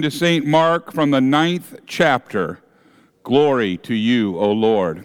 [0.00, 0.46] to St.
[0.46, 2.60] Mark from the ninth chapter.
[3.22, 5.04] Glory to you, O Lord.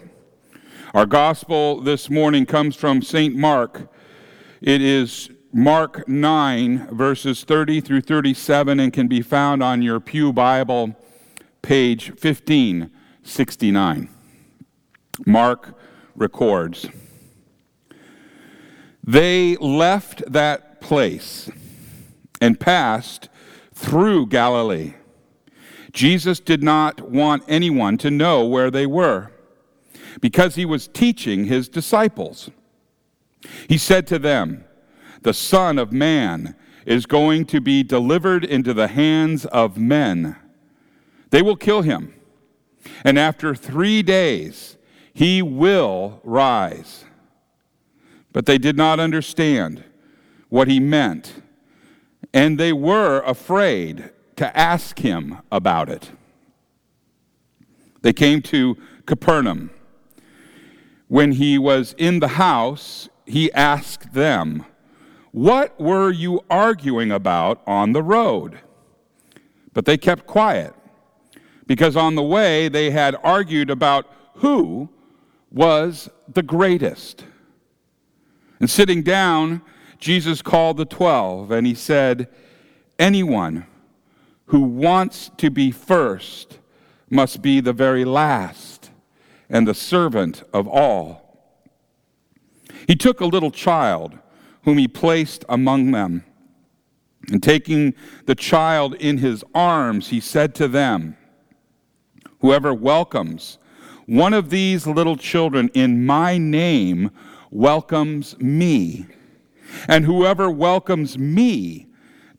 [0.94, 3.36] Our gospel this morning comes from St.
[3.36, 3.92] Mark.
[4.62, 10.32] It is Mark 9, verses 30 through 37, and can be found on your Pew
[10.32, 10.96] Bible,
[11.60, 14.08] page 1569.
[15.26, 15.78] Mark
[16.14, 16.88] records
[19.04, 21.50] They left that place
[22.40, 23.28] and passed
[23.78, 24.94] through Galilee.
[25.92, 29.30] Jesus did not want anyone to know where they were
[30.20, 32.50] because he was teaching his disciples.
[33.68, 34.64] He said to them,
[35.22, 40.34] The Son of Man is going to be delivered into the hands of men.
[41.30, 42.14] They will kill him,
[43.04, 44.76] and after three days
[45.14, 47.04] he will rise.
[48.32, 49.84] But they did not understand
[50.48, 51.42] what he meant
[52.32, 56.10] and they were afraid to ask him about it.
[58.02, 59.70] They came to Capernaum.
[61.08, 64.64] When he was in the house, he asked them,
[65.32, 68.58] What were you arguing about on the road?
[69.72, 70.74] But they kept quiet,
[71.66, 74.88] because on the way they had argued about who
[75.50, 77.24] was the greatest.
[78.60, 79.62] And sitting down,
[79.98, 82.28] Jesus called the twelve and he said,
[82.98, 83.66] Anyone
[84.46, 86.58] who wants to be first
[87.10, 88.90] must be the very last
[89.48, 91.28] and the servant of all.
[92.86, 94.18] He took a little child
[94.62, 96.24] whom he placed among them.
[97.30, 97.94] And taking
[98.26, 101.16] the child in his arms, he said to them,
[102.40, 103.58] Whoever welcomes
[104.06, 107.10] one of these little children in my name
[107.50, 109.06] welcomes me.
[109.86, 111.86] And whoever welcomes me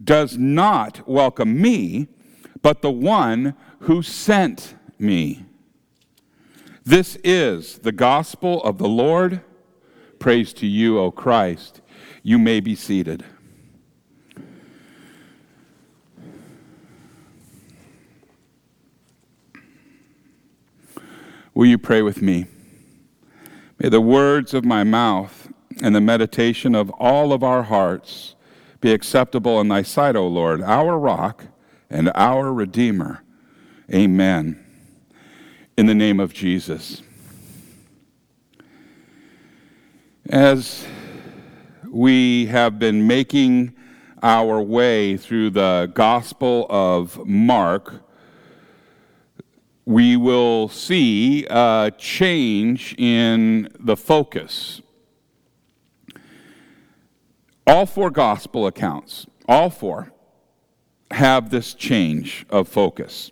[0.04, 2.08] does not welcome me,
[2.62, 5.45] but the one who sent me.
[6.84, 9.42] This is the gospel of the Lord.
[10.17, 11.82] Praise to you, O Christ.
[12.23, 13.23] You may be seated.
[21.54, 22.48] Will you pray with me?
[23.80, 25.39] May the words of my mouth
[25.82, 28.36] and the meditation of all of our hearts
[28.82, 31.45] be acceptable in thy sight, O Lord, our rock
[31.90, 33.23] and our Redeemer.
[33.94, 34.64] Amen.
[35.78, 37.02] In the name of Jesus.
[40.30, 40.86] As
[41.90, 43.73] we have been making
[44.22, 48.04] our way through the Gospel of Mark,
[49.86, 54.82] we will see a change in the focus
[57.69, 60.11] all four gospel accounts, all four,
[61.11, 63.31] have this change of focus.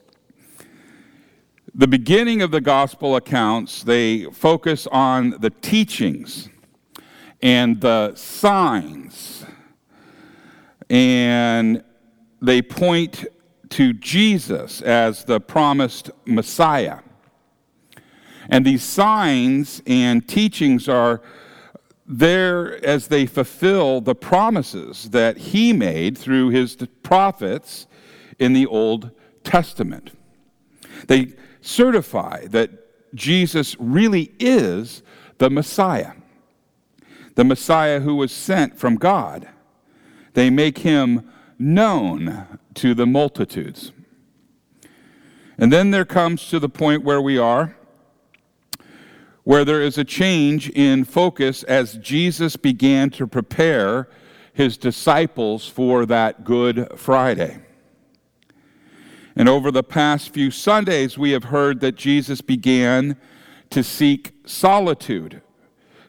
[1.73, 6.49] The beginning of the gospel accounts, they focus on the teachings
[7.41, 9.43] and the signs,
[10.87, 11.83] and
[12.39, 13.25] they point
[13.69, 16.99] to Jesus as the promised Messiah.
[18.49, 21.23] And these signs and teachings are
[22.07, 27.85] there as they fulfill the promises that he made through his prophets
[28.40, 29.12] in the Old
[29.44, 30.12] Testament.
[31.07, 35.03] They certify that Jesus really is
[35.38, 36.13] the Messiah,
[37.35, 39.47] the Messiah who was sent from God.
[40.34, 41.29] They make him
[41.59, 43.91] known to the multitudes.
[45.57, 47.76] And then there comes to the point where we are
[49.47, 54.09] where there is a change in focus as Jesus began to prepare
[54.52, 57.58] his disciples for that Good Friday.
[59.38, 63.16] And over the past few Sundays, we have heard that Jesus began
[63.69, 65.41] to seek solitude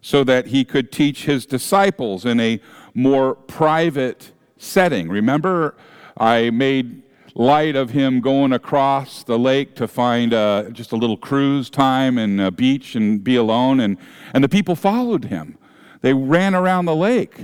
[0.01, 2.61] so that he could teach his disciples in a
[2.93, 5.09] more private setting.
[5.09, 5.77] Remember,
[6.17, 11.17] I made light of him going across the lake to find uh, just a little
[11.17, 13.81] cruise time and a beach and be alone.
[13.81, 13.97] And,
[14.35, 15.59] and the people followed him,
[16.01, 17.37] they ran around the lake.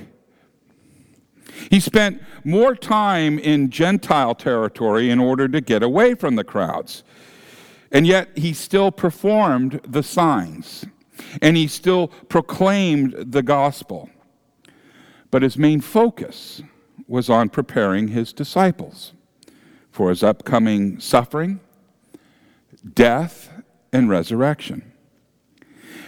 [1.70, 7.04] He spent more time in Gentile territory in order to get away from the crowds.
[7.90, 10.84] And yet he still performed the signs
[11.40, 14.10] and he still proclaimed the gospel.
[15.30, 16.60] But his main focus
[17.06, 19.12] was on preparing his disciples
[19.94, 21.61] for his upcoming suffering,
[22.94, 23.49] death,
[23.93, 24.91] and resurrection.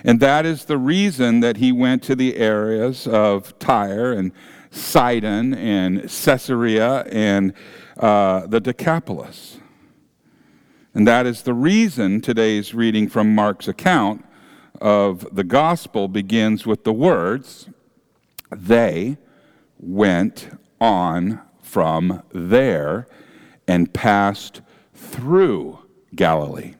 [0.02, 4.32] And that is the reason that he went to the areas of Tyre and
[4.72, 7.52] Sidon and Caesarea and
[7.96, 9.58] uh, the Decapolis.
[10.92, 14.24] And that is the reason today's reading from Mark's account
[14.80, 17.68] of the gospel begins with the words,
[18.50, 19.16] They
[19.78, 23.06] went on from there
[23.68, 24.60] and passed
[24.94, 25.78] through
[26.14, 26.74] Galilee.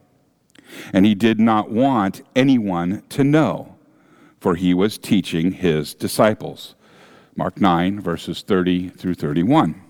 [0.92, 3.76] And he did not want anyone to know,
[4.40, 6.74] for he was teaching his disciples.
[7.36, 9.82] Mark 9, verses 30 through 31.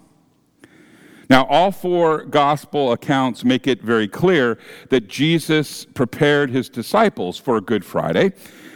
[1.29, 4.59] Now, all four gospel accounts make it very clear
[4.91, 8.33] that Jesus prepared his disciples for Good Friday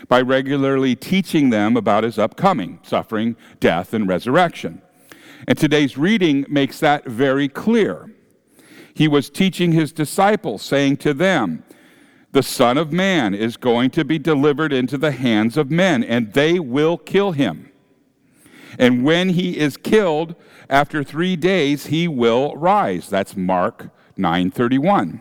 [0.09, 4.83] by regularly teaching them about his upcoming suffering, death, and resurrection.
[5.47, 8.13] And today's reading makes that very clear.
[8.95, 11.65] He was teaching his disciples, saying to them,
[12.33, 16.33] The Son of Man is going to be delivered into the hands of men, and
[16.33, 17.71] they will kill him.
[18.79, 20.35] And when he is killed,
[20.69, 23.09] after three days he will rise.
[23.09, 25.21] That's Mark 9:31.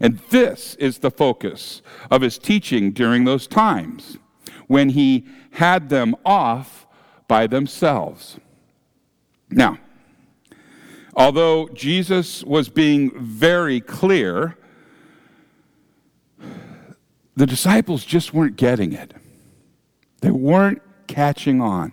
[0.00, 1.80] And this is the focus
[2.10, 4.18] of his teaching during those times
[4.66, 6.86] when he had them off
[7.28, 8.38] by themselves.
[9.56, 9.78] Now,
[11.14, 14.58] although Jesus was being very clear,
[17.34, 19.14] the disciples just weren't getting it.
[20.20, 21.92] They weren't catching on.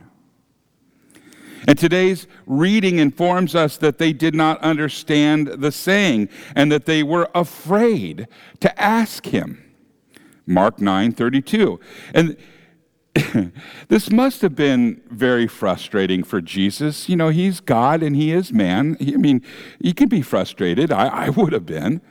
[1.65, 6.27] And today's reading informs us that they did not understand the saying
[6.57, 8.27] and that they were afraid
[8.59, 9.63] to ask him.
[10.45, 11.79] Mark 9:32.
[12.13, 12.35] And
[13.89, 17.07] this must have been very frustrating for Jesus.
[17.07, 18.97] You know, he's God and he is man.
[18.99, 19.43] I mean,
[19.79, 20.91] he can be frustrated.
[20.91, 22.01] I, I would have been.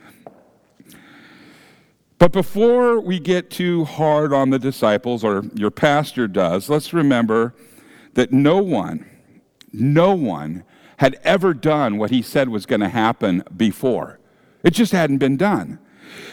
[2.19, 7.53] But before we get too hard on the disciples, or your pastor does, let's remember
[8.13, 9.05] that no one,
[9.73, 10.63] no one
[10.97, 14.19] had ever done what he said was going to happen before.
[14.63, 15.79] It just hadn't been done.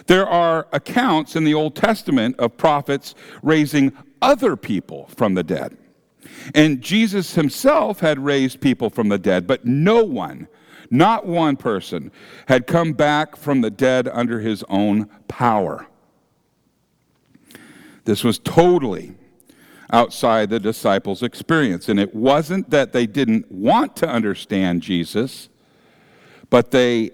[0.06, 5.76] There are accounts in the Old Testament of prophets raising other people from the dead.
[6.54, 10.48] And Jesus himself had raised people from the dead, but no one,
[10.90, 12.12] not one person,
[12.46, 15.86] had come back from the dead under his own power.
[18.04, 19.14] This was totally
[19.92, 21.88] outside the disciples' experience.
[21.88, 25.48] And it wasn't that they didn't want to understand Jesus,
[26.48, 27.10] but they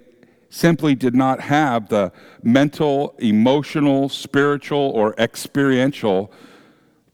[0.51, 2.13] simply did not have the
[2.43, 6.33] mental, emotional, spiritual, or experiential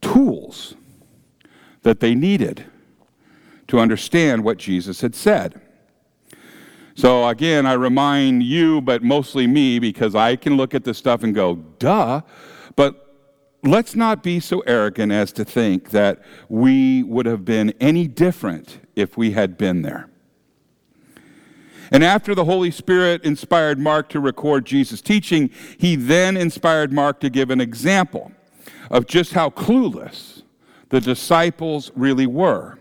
[0.03, 0.75] tools
[1.83, 2.67] that they needed
[3.69, 5.61] to understand what Jesus had said.
[6.95, 11.23] So again, I remind you, but mostly me, because I can look at this stuff
[11.23, 12.21] and go, duh.
[12.77, 13.17] But
[13.63, 18.81] let's not be so arrogant as to think that we would have been any different
[18.95, 20.11] if we had been there.
[21.91, 27.21] And after the Holy Spirit inspired Mark to record Jesus' teaching, he then inspired Mark
[27.21, 28.33] to give an example
[28.91, 30.43] of just how clueless
[30.89, 32.79] the disciples really were.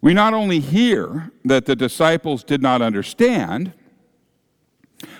[0.00, 3.72] We not only hear that the disciples did not understand,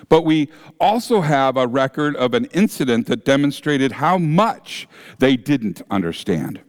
[0.08, 4.86] but we also have a record of an incident that demonstrated how much
[5.18, 6.60] they didn't understand.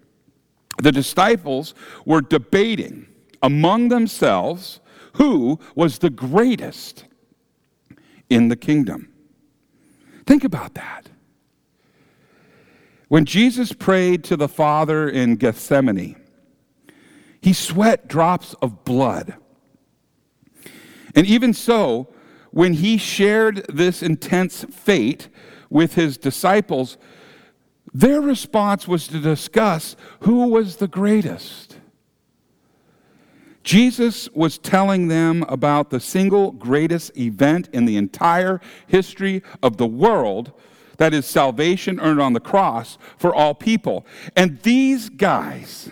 [0.81, 1.73] The disciples
[2.06, 3.07] were debating
[3.41, 4.79] among themselves
[5.13, 7.06] who was the greatest
[8.29, 9.09] in the kingdom.
[10.25, 11.10] Think about that.
[13.07, 16.15] When Jesus prayed to the Father in Gethsemane,
[17.41, 19.35] he sweat drops of blood.
[21.13, 22.07] And even so,
[22.51, 25.29] when he shared this intense fate
[25.69, 26.97] with his disciples,
[27.93, 31.77] their response was to discuss who was the greatest.
[33.63, 39.88] Jesus was telling them about the single greatest event in the entire history of the
[39.88, 40.51] world
[40.98, 44.06] that is salvation earned on the cross for all people.
[44.36, 45.90] And these guys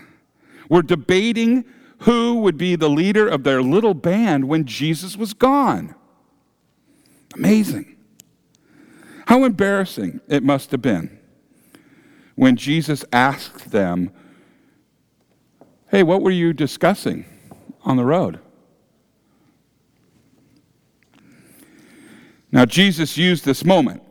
[0.69, 1.65] were debating
[1.99, 5.95] who would be the leader of their little band when Jesus was gone.
[7.35, 7.95] Amazing.
[9.27, 11.17] How embarrassing it must have been
[12.35, 14.11] when Jesus asked them,
[15.89, 17.25] Hey, what were you discussing
[17.83, 18.39] on the road?
[22.51, 24.03] Now, Jesus used this moment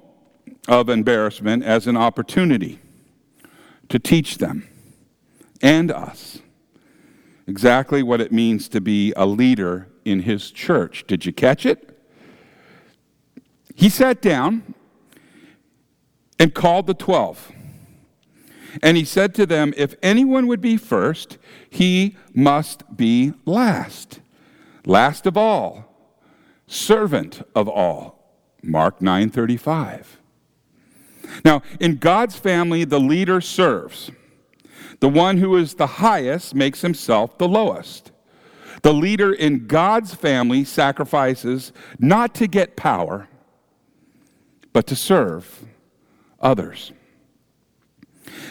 [0.68, 2.78] of embarrassment as an opportunity
[3.88, 4.68] to teach them
[5.60, 6.38] and us
[7.46, 11.04] exactly what it means to be a leader in his church.
[11.06, 11.98] Did you catch it?
[13.74, 14.74] He sat down
[16.38, 17.50] and called the twelve.
[18.82, 21.36] And he said to them, If anyone would be first,
[21.68, 24.20] he must be last.
[24.86, 26.14] Last of all,
[26.66, 28.18] servant of all.
[28.62, 30.18] Mark 9:35.
[31.44, 34.10] Now, in God's family, the leader serves.
[35.00, 38.12] The one who is the highest makes himself the lowest.
[38.82, 43.28] The leader in God's family sacrifices not to get power,
[44.72, 45.64] but to serve
[46.40, 46.92] others.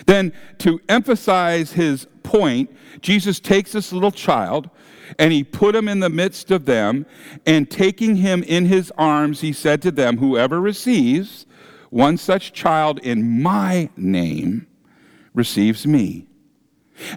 [0.05, 2.69] Then, to emphasize his point,
[3.01, 4.69] Jesus takes this little child
[5.19, 7.05] and he put him in the midst of them,
[7.45, 11.45] and taking him in his arms, he said to them, Whoever receives
[11.91, 14.65] one such child in my name
[15.35, 16.25] receives me.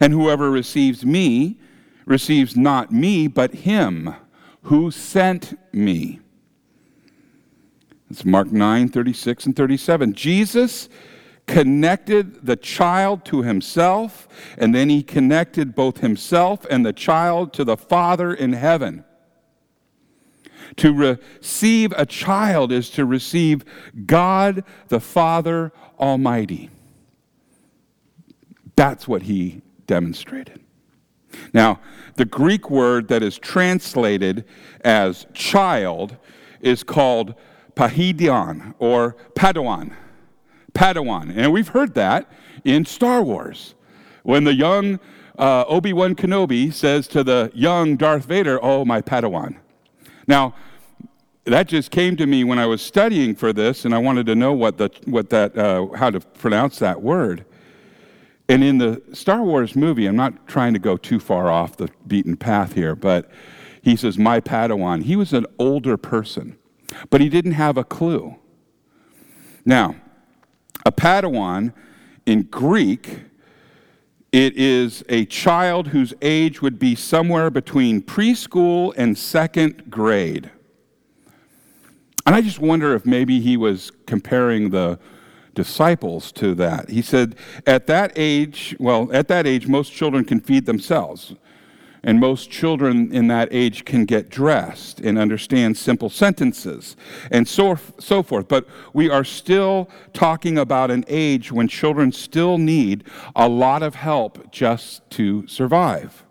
[0.00, 1.58] And whoever receives me
[2.04, 4.14] receives not me, but him
[4.62, 6.20] who sent me.
[8.10, 10.12] It's Mark 9, 36 and 37.
[10.12, 10.88] Jesus
[11.46, 14.26] connected the child to himself,
[14.58, 19.04] and then he connected both himself and the child to the Father in heaven.
[20.76, 23.64] To receive a child is to receive
[24.06, 26.70] God the Father Almighty.
[28.76, 30.60] That's what he demonstrated.
[31.52, 31.80] Now,
[32.16, 34.44] the Greek word that is translated
[34.82, 36.16] as child
[36.60, 37.34] is called
[37.74, 39.92] pahidion or padawan.
[40.72, 41.32] Padawan.
[41.36, 42.30] And we've heard that
[42.64, 43.74] in Star Wars.
[44.22, 44.98] When the young
[45.38, 49.56] uh, Obi Wan Kenobi says to the young Darth Vader, Oh, my Padawan.
[50.26, 50.54] Now,
[51.44, 54.34] that just came to me when I was studying for this, and I wanted to
[54.34, 57.44] know what, the, what that, uh, how to pronounce that word.
[58.48, 61.88] And in the Star Wars movie, I'm not trying to go too far off the
[62.06, 63.30] beaten path here, but
[63.82, 65.02] he says, My Padawan.
[65.02, 66.56] He was an older person,
[67.10, 68.36] but he didn't have a clue.
[69.64, 69.96] Now,
[70.86, 71.72] a Padawan
[72.26, 73.20] in Greek,
[74.34, 80.50] it is a child whose age would be somewhere between preschool and second grade.
[82.26, 84.98] And I just wonder if maybe he was comparing the
[85.54, 86.90] disciples to that.
[86.90, 91.36] He said, at that age, well, at that age, most children can feed themselves.
[92.06, 96.96] And most children in that age can get dressed and understand simple sentences
[97.30, 98.46] and so, so forth.
[98.46, 103.94] But we are still talking about an age when children still need a lot of
[103.94, 106.24] help just to survive.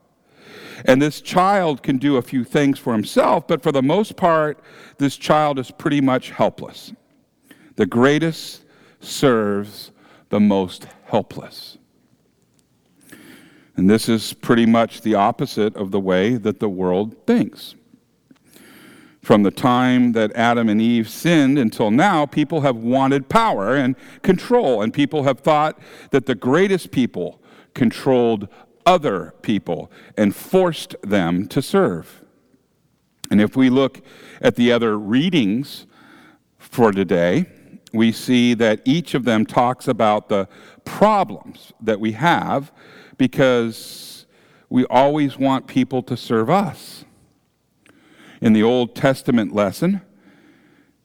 [0.85, 4.59] And this child can do a few things for himself, but for the most part,
[4.99, 6.93] this child is pretty much helpless.
[7.77, 8.63] The greatest
[8.99, 9.91] serves
[10.29, 11.77] the most helpless.
[13.75, 17.75] And this is pretty much the opposite of the way that the world thinks.
[19.21, 23.95] From the time that Adam and Eve sinned until now, people have wanted power and
[24.21, 25.79] control, and people have thought
[26.11, 27.41] that the greatest people
[27.73, 28.49] controlled
[28.85, 32.21] other people and forced them to serve.
[33.31, 34.01] And if we look
[34.41, 35.87] at the other readings
[36.57, 37.45] for today,
[37.93, 40.49] we see that each of them talks about the
[40.83, 42.71] problems that we have
[43.17, 44.25] because
[44.69, 47.05] we always want people to serve us.
[48.41, 50.01] In the Old Testament lesson,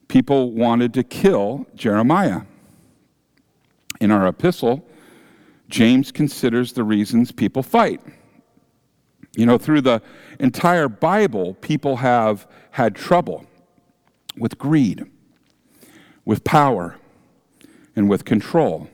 [0.09, 2.43] people wanted to kill Jeremiah.
[4.01, 4.87] In our epistle,
[5.69, 8.01] James considers the reasons people fight.
[9.37, 10.03] You know, through the
[10.41, 13.47] entire Bible, people have had trouble
[14.37, 15.05] with greed,
[16.25, 16.97] with power,
[17.95, 18.89] and with control.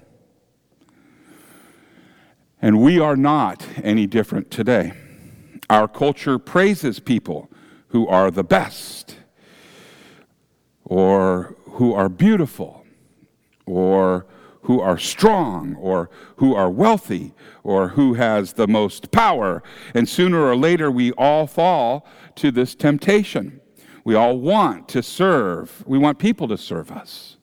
[2.64, 4.94] And we are not any different today.
[5.68, 7.50] Our culture praises people
[7.88, 9.16] who are the best,
[10.82, 12.86] or who are beautiful,
[13.66, 14.24] or
[14.62, 19.62] who are strong, or who are wealthy, or who has the most power.
[19.92, 22.06] And sooner or later, we all fall
[22.36, 23.60] to this temptation.
[24.04, 27.36] We all want to serve, we want people to serve us.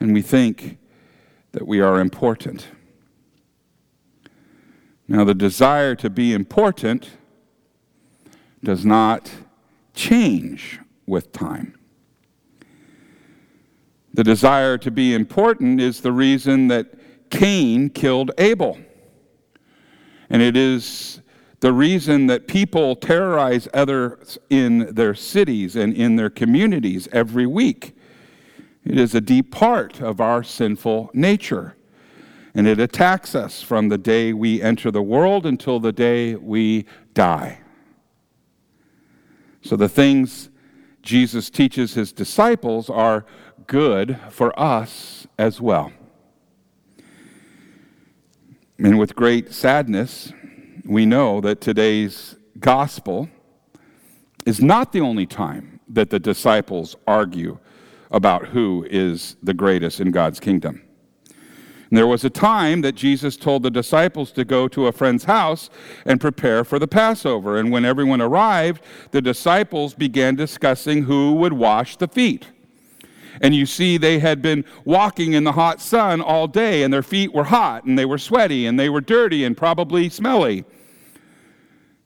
[0.00, 0.78] And we think
[1.52, 2.68] that we are important.
[5.08, 7.10] Now, the desire to be important
[8.64, 9.30] does not
[9.94, 11.78] change with time.
[14.12, 16.94] The desire to be important is the reason that
[17.30, 18.78] Cain killed Abel.
[20.28, 21.20] And it is
[21.60, 27.96] the reason that people terrorize others in their cities and in their communities every week.
[28.84, 31.75] It is a deep part of our sinful nature
[32.56, 36.86] and it attacks us from the day we enter the world until the day we
[37.12, 37.60] die.
[39.60, 40.48] So the things
[41.02, 43.26] Jesus teaches his disciples are
[43.66, 45.92] good for us as well.
[48.78, 50.32] And with great sadness,
[50.82, 53.28] we know that today's gospel
[54.46, 57.58] is not the only time that the disciples argue
[58.10, 60.85] about who is the greatest in God's kingdom.
[61.88, 65.24] And there was a time that Jesus told the disciples to go to a friend's
[65.24, 65.70] house
[66.04, 67.58] and prepare for the Passover.
[67.58, 72.48] And when everyone arrived, the disciples began discussing who would wash the feet.
[73.40, 77.02] And you see, they had been walking in the hot sun all day, and their
[77.02, 80.64] feet were hot, and they were sweaty, and they were dirty, and probably smelly.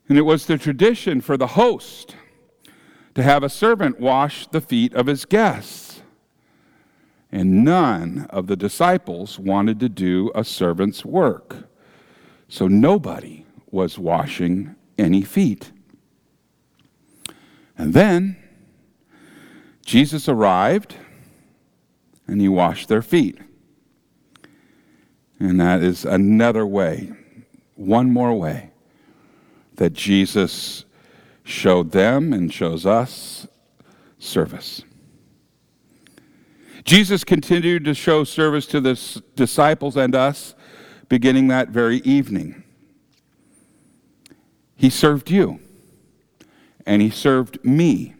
[0.08, 2.16] And it was the tradition for the host
[3.14, 5.89] to have a servant wash the feet of his guests.
[7.32, 11.68] And none of the disciples wanted to do a servant's work.
[12.48, 15.70] So nobody was washing any feet.
[17.78, 18.36] And then
[19.84, 20.96] Jesus arrived
[22.26, 23.38] and he washed their feet.
[25.38, 27.12] And that is another way,
[27.74, 28.70] one more way,
[29.76, 30.84] that Jesus
[31.42, 33.48] showed them and shows us
[34.18, 34.82] service.
[36.84, 40.54] Jesus continued to show service to the disciples and us
[41.08, 42.62] beginning that very evening.
[44.76, 45.60] He served you,
[46.86, 48.14] and he served me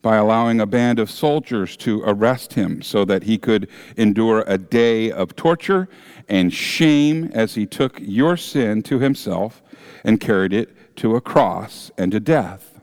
[0.00, 4.56] by allowing a band of soldiers to arrest him so that he could endure a
[4.56, 5.88] day of torture
[6.28, 9.62] and shame as he took your sin to himself
[10.04, 12.80] and carried it to a cross and to death.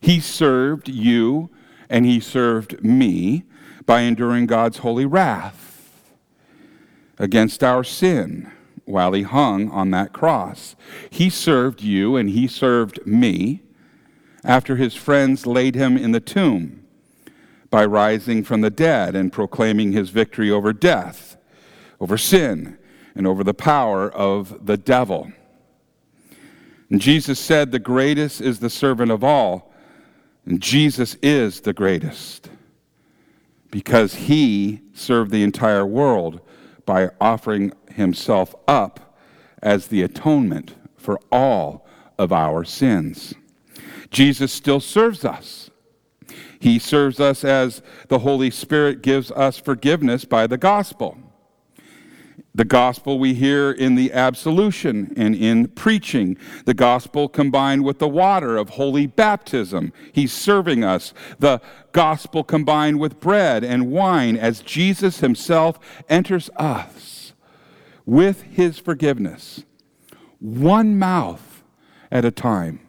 [0.00, 1.50] He served you
[1.88, 3.44] and he served me
[3.88, 6.12] by enduring God's holy wrath
[7.16, 8.52] against our sin
[8.84, 10.76] while he hung on that cross.
[11.08, 13.62] He served you and he served me
[14.44, 16.84] after his friends laid him in the tomb
[17.70, 21.38] by rising from the dead and proclaiming his victory over death,
[21.98, 22.76] over sin,
[23.14, 25.32] and over the power of the devil.
[26.90, 29.72] And Jesus said, The greatest is the servant of all.
[30.44, 32.50] And Jesus is the greatest
[33.70, 36.40] because he served the entire world
[36.86, 39.16] by offering himself up
[39.62, 41.86] as the atonement for all
[42.18, 43.34] of our sins.
[44.10, 45.70] Jesus still serves us.
[46.60, 51.18] He serves us as the Holy Spirit gives us forgiveness by the gospel.
[52.58, 56.36] The gospel we hear in the absolution and in preaching.
[56.64, 59.92] The gospel combined with the water of holy baptism.
[60.10, 61.14] He's serving us.
[61.38, 61.60] The
[61.92, 67.32] gospel combined with bread and wine as Jesus himself enters us
[68.04, 69.62] with his forgiveness,
[70.40, 71.62] one mouth
[72.10, 72.80] at a time.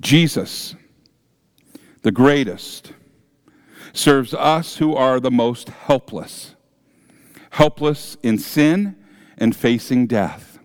[0.00, 0.74] Jesus,
[2.00, 2.94] the greatest,
[3.92, 6.54] serves us who are the most helpless
[7.58, 8.94] helpless in sin
[9.36, 10.60] and facing death.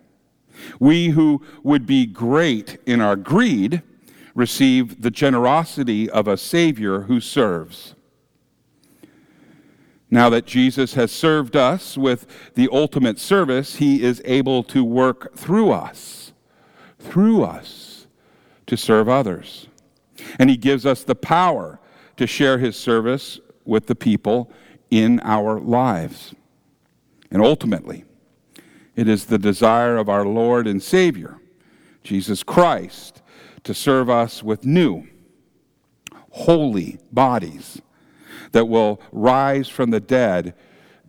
[0.78, 3.82] We who would be great in our greed
[4.32, 7.96] receive the generosity of a Savior who serves.
[10.08, 15.34] Now that Jesus has served us with the ultimate service, he is able to work
[15.36, 16.32] through us,
[17.00, 18.06] through us,
[18.68, 19.66] to serve others.
[20.38, 21.80] And he gives us the power
[22.18, 24.52] to share his service with the people
[24.92, 26.36] in our lives.
[27.34, 28.04] And ultimately,
[28.94, 31.38] it is the desire of our Lord and Savior,
[32.04, 33.22] Jesus Christ,
[33.64, 35.08] to serve us with new,
[36.30, 37.82] holy bodies
[38.52, 40.54] that will rise from the dead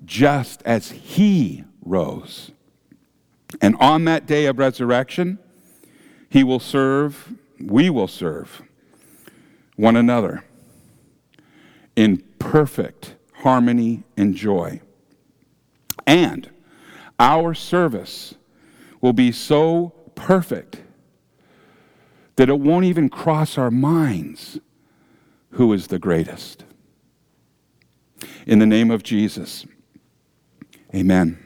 [0.03, 2.49] just as He rose.
[3.61, 5.38] And on that day of resurrection,
[6.27, 8.63] He will serve, we will serve
[9.75, 10.43] one another
[11.95, 14.81] in perfect harmony and joy.
[16.06, 16.50] And
[17.20, 18.36] our service
[19.02, 20.82] will be so perfect
[22.36, 24.60] that it won't even cross our minds
[25.52, 26.65] who is the greatest.
[28.46, 29.65] In the name of Jesus,
[30.94, 31.44] amen.